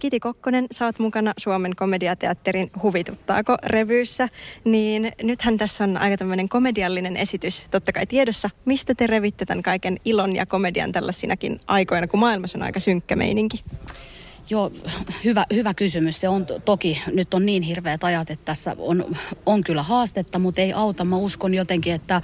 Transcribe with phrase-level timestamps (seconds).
[0.00, 4.28] Kiti Kokkonen, sä oot mukana Suomen komediateatterin Huvituttaako revyyssä,
[4.64, 8.50] niin nythän tässä on aika tämmöinen komediallinen esitys, totta kai tiedossa.
[8.64, 13.16] Mistä te revitte tämän kaiken ilon ja komedian tällaisinakin aikoina, kun maailmassa on aika synkkä
[13.16, 13.64] meininki?
[14.50, 14.72] Joo,
[15.24, 16.20] hyvä, hyvä kysymys.
[16.20, 19.04] Se on toki, nyt on niin hirveät ajat, että tässä on,
[19.46, 21.04] on kyllä haastetta, mutta ei auta.
[21.04, 22.20] Mä uskon jotenkin, että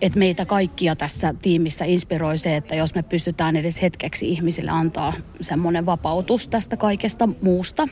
[0.00, 5.12] että meitä kaikkia tässä tiimissä inspiroi se, että jos me pystytään edes hetkeksi ihmisille antaa
[5.40, 7.88] semmoinen vapautus tästä kaikesta muusta,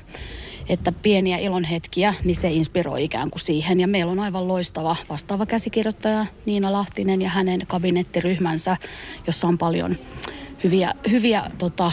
[0.69, 3.81] että pieniä ilonhetkiä, niin se inspiroi ikään kuin siihen.
[3.81, 8.77] Ja meillä on aivan loistava vastaava käsikirjoittaja Niina Lahtinen ja hänen kabinettiryhmänsä,
[9.27, 9.97] jossa on paljon
[10.65, 11.93] hyviä, hyviä tota,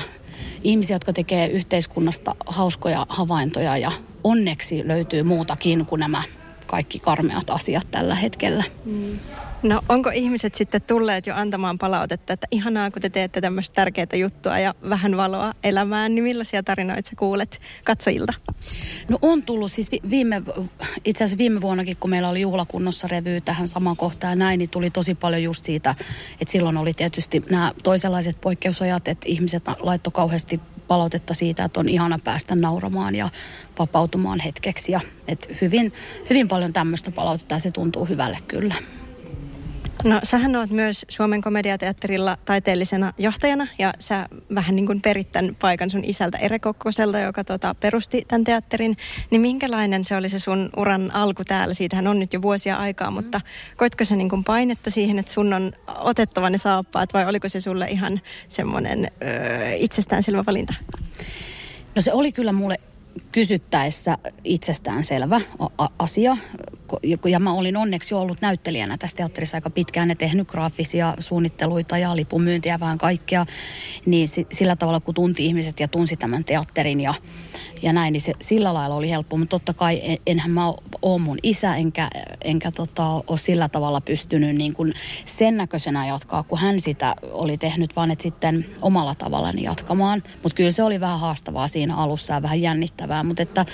[0.64, 3.92] ihmisiä, jotka tekee yhteiskunnasta hauskoja havaintoja ja
[4.24, 6.24] onneksi löytyy muutakin kuin nämä
[6.68, 8.64] kaikki karmeat asiat tällä hetkellä.
[8.86, 9.20] Mm.
[9.64, 14.08] No onko ihmiset sitten tulleet jo antamaan palautetta, että ihanaa kun te teette tämmöistä tärkeää
[14.16, 18.34] juttua ja vähän valoa elämään, niin millaisia tarinoita sä kuulet katsojilta?
[19.10, 20.42] No on tullut siis viime,
[21.06, 24.70] itse asiassa viime vuonnakin, kun meillä oli juhlakunnossa revy tähän samaan kohtaan ja näin, niin
[24.70, 25.96] tuli tosi paljon just siitä,
[26.42, 31.90] että silloin oli tietysti nämä toisenlaiset poikkeusajat, että ihmiset laittoi kauheasti palautetta siitä, että on
[31.90, 33.30] ihana päästä nauramaan ja
[33.80, 34.92] vapautumaan hetkeksi.
[34.92, 35.94] Ja, että hyvin,
[36.30, 38.76] hyvin paljon tämmöistä palautetta ja se tuntuu hyvälle kyllä.
[40.04, 45.56] No sähän oot myös Suomen komediateatterilla taiteellisena johtajana ja sä vähän niin kuin perit tämän
[45.62, 48.98] paikan sun isältä Ere Kokkoselta, joka tota, perusti tämän teatterin.
[49.30, 51.74] Niin minkälainen se oli se sun uran alku täällä?
[51.74, 53.16] Siitähän on nyt jo vuosia aikaa, mm.
[53.16, 53.42] mutta
[53.78, 57.60] koitko se niin kuin painetta siihen, että sun on otettava ne saappaat vai oliko se
[57.60, 60.74] sulle ihan semmoinen öö, itsestäänselvä valinta?
[61.96, 62.80] No se oli kyllä mulle
[63.32, 65.42] kysyttäessä itsestäänselvä
[66.00, 66.38] asia.
[67.26, 72.16] Ja mä olin onneksi ollut näyttelijänä tässä teatterissa aika pitkään ja tehnyt graafisia suunnitteluita ja
[72.16, 73.46] lipunmyyntiä vähän kaikkea.
[74.06, 77.14] Niin sillä tavalla kun tunti ihmiset ja tunsi tämän teatterin ja,
[77.82, 79.38] ja näin, niin se, sillä lailla oli helppo.
[79.38, 80.74] Mutta totta kai en, enhän mä
[81.04, 82.10] ole mun isä, enkä,
[82.44, 84.94] enkä tota, ole sillä tavalla pystynyt niin kuin
[85.26, 90.24] sen näköisenä jatkaa, kun hän sitä oli tehnyt, vaan että sitten omalla tavallaan jatkamaan.
[90.44, 93.66] Mutta kyllä se oli vähän haastavaa siinä alussa ja vähän jännittävää, mutta että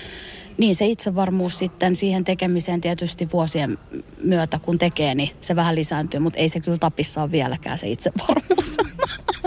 [0.57, 3.77] niin se itsevarmuus sitten siihen tekemiseen tietysti vuosien
[4.23, 7.87] myötä kun tekee, niin se vähän lisääntyy, mutta ei se kyllä tapissa ole vieläkään se
[7.89, 8.77] itsevarmuus.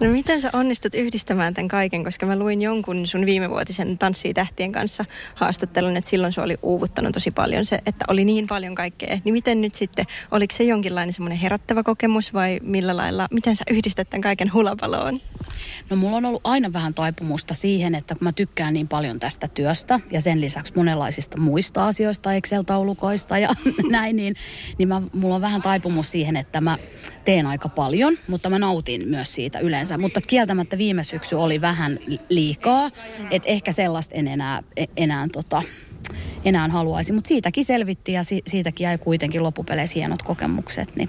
[0.00, 4.72] No miten sä onnistut yhdistämään tämän kaiken, koska mä luin jonkun sun viimevuotisen Tanssii tähtien
[4.72, 5.04] kanssa
[5.34, 9.18] haastattelun, että silloin se oli uuvuttanut tosi paljon se, että oli niin paljon kaikkea.
[9.24, 13.64] Niin miten nyt sitten, oliko se jonkinlainen semmoinen herättävä kokemus vai millä lailla, miten sä
[13.70, 15.20] yhdistät tämän kaiken hulapaloon?
[15.90, 19.48] No mulla on ollut aina vähän taipumusta siihen, että kun mä tykkään niin paljon tästä
[19.48, 23.48] työstä ja sen lisäksi monenlaisista muista asioista, Excel-taulukoista ja
[23.90, 24.34] näin, niin,
[24.78, 26.78] niin mä, mulla on vähän taipumus siihen, että mä
[27.24, 29.87] teen aika paljon, mutta mä nautin myös siitä yleensä.
[29.96, 31.98] Mutta kieltämättä viime syksy oli vähän
[32.30, 32.90] liikaa,
[33.30, 34.62] että ehkä sellaista en enää,
[34.96, 35.62] enää tota,
[36.44, 37.12] enää haluaisi.
[37.12, 40.96] Mutta siitäkin selvittiin ja si- siitäkin jäi kuitenkin loppupeleissä hienot kokemukset.
[40.96, 41.08] Niin.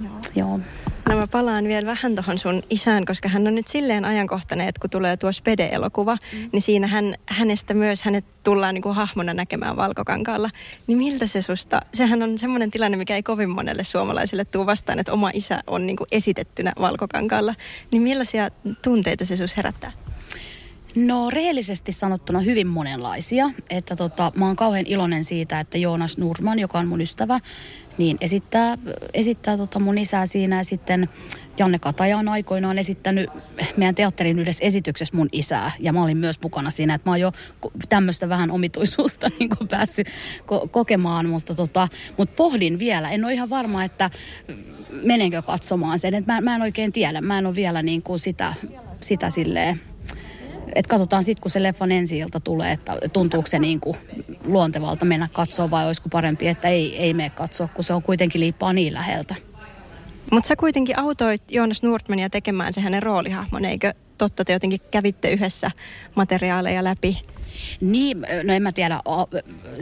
[0.00, 0.12] Joo.
[0.36, 0.60] Joo.
[1.08, 4.80] No mä palaan vielä vähän tuohon sun isään, koska hän on nyt silleen ajankohtainen, että
[4.80, 6.48] kun tulee tuo Spede-elokuva, mm.
[6.52, 10.50] niin siinä hän, hänestä myös hänet tullaan niin kuin hahmona näkemään Valkokankaalla.
[10.86, 14.98] Niin miltä se susta, sehän on semmoinen tilanne, mikä ei kovin monelle suomalaiselle tule vastaan,
[14.98, 17.54] että oma isä on niin kuin esitettynä Valkokankaalla.
[17.90, 18.48] Niin millaisia
[18.82, 19.92] tunteita se sus herättää?
[21.06, 23.50] No rehellisesti sanottuna hyvin monenlaisia.
[23.70, 27.40] Että tota, mä oon kauhean iloinen siitä, että Joonas Nurman, joka on mun ystävä,
[27.98, 28.78] niin esittää,
[29.14, 30.56] esittää tota mun isää siinä.
[30.56, 31.08] Ja sitten
[31.58, 33.30] Janne Kataja on aikoinaan esittänyt
[33.76, 35.72] meidän teatterin yhdessä esityksessä mun isää.
[35.80, 37.32] Ja mä olin myös mukana siinä, että mä oon jo
[37.88, 40.08] tämmöistä vähän omituisuutta niin kuin päässyt
[40.40, 44.10] ko- kokemaan, mutta tota, mut pohdin vielä, en ole ihan varma, että
[45.02, 48.18] menenkö katsomaan sen, että mä, mä en oikein tiedä, mä en ole vielä niin kuin
[48.18, 48.54] sitä,
[49.00, 49.80] sitä silleen
[50.78, 53.96] että katsotaan sitten, kun se leffan ensi tulee, että tuntuuko se niin kuin
[54.44, 58.40] luontevalta mennä katsoa vai olisiko parempi, että ei, ei mene katsoa, kun se on kuitenkin
[58.40, 59.34] liippaa niin läheltä.
[60.32, 65.30] Mutta sä kuitenkin autoit Joonas Nurtmania tekemään se hänen roolihahmon, eikö totta te jotenkin kävitte
[65.30, 65.70] yhdessä
[66.14, 67.22] materiaaleja läpi?
[67.80, 69.00] Niin, no en mä tiedä,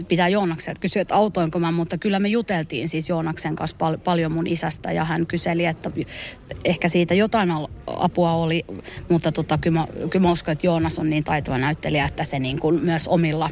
[0.08, 4.32] pitää Joonakselta kysyä, että autoinko mä, mutta kyllä me juteltiin siis Joonaksen kanssa pal- paljon
[4.32, 5.90] mun isästä ja hän kyseli, että
[6.64, 7.52] ehkä siitä jotain
[7.86, 8.64] apua oli,
[9.08, 12.38] mutta tota, kyllä, mä, kyllä mä uskon, että Joonas on niin taitava näyttelijä, että se
[12.38, 13.50] niin kuin myös omilla,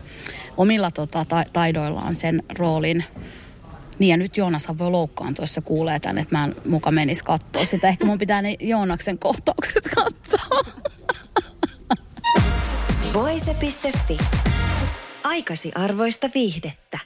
[0.57, 3.05] omilla tota, ta- taidoillaan sen roolin
[3.99, 7.23] Niin ja nyt Joonashan voi loukkaantua, jos se kuulee tänne, että mä en muka menis
[7.23, 7.89] katsoa sitä.
[7.89, 10.85] Ehkä mun pitää ne Joonaksen kohtaukset katsoa.
[13.15, 14.19] Voise.fi.
[15.25, 16.99] Aikasi arvoista viihdettä.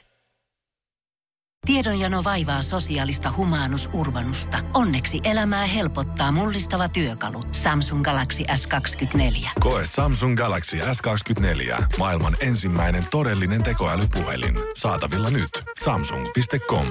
[1.65, 4.57] Tiedonjano vaivaa sosiaalista humanus urbanusta.
[4.73, 7.43] Onneksi elämää helpottaa mullistava työkalu.
[7.51, 9.49] Samsung Galaxy S24.
[9.59, 11.83] Koe Samsung Galaxy S24.
[11.97, 14.55] Maailman ensimmäinen todellinen tekoälypuhelin.
[14.75, 15.49] Saatavilla nyt.
[15.83, 16.85] Samsung.com.